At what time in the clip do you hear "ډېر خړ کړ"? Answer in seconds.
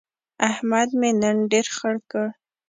1.51-2.27